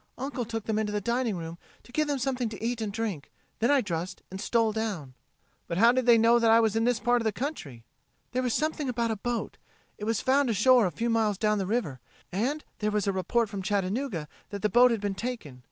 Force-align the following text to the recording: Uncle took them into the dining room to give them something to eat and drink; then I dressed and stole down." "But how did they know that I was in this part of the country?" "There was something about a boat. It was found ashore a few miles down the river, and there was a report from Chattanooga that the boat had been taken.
Uncle 0.17 0.45
took 0.45 0.65
them 0.65 0.79
into 0.79 0.91
the 0.91 0.99
dining 0.99 1.37
room 1.37 1.59
to 1.83 1.91
give 1.91 2.07
them 2.07 2.17
something 2.17 2.49
to 2.49 2.63
eat 2.63 2.81
and 2.81 2.91
drink; 2.91 3.29
then 3.59 3.69
I 3.69 3.81
dressed 3.81 4.23
and 4.31 4.41
stole 4.41 4.71
down." 4.71 5.13
"But 5.67 5.77
how 5.77 5.91
did 5.91 6.07
they 6.07 6.17
know 6.17 6.39
that 6.39 6.49
I 6.49 6.59
was 6.59 6.75
in 6.75 6.85
this 6.85 6.99
part 6.99 7.21
of 7.21 7.23
the 7.23 7.31
country?" 7.31 7.85
"There 8.31 8.41
was 8.41 8.55
something 8.55 8.89
about 8.89 9.11
a 9.11 9.15
boat. 9.15 9.59
It 9.99 10.05
was 10.05 10.19
found 10.19 10.49
ashore 10.49 10.87
a 10.87 10.91
few 10.91 11.11
miles 11.11 11.37
down 11.37 11.59
the 11.59 11.67
river, 11.67 11.99
and 12.31 12.63
there 12.79 12.89
was 12.89 13.05
a 13.05 13.13
report 13.13 13.47
from 13.47 13.61
Chattanooga 13.61 14.27
that 14.49 14.63
the 14.63 14.69
boat 14.69 14.89
had 14.89 15.01
been 15.01 15.13
taken. 15.13 15.59